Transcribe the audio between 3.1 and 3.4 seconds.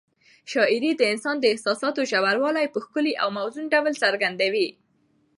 او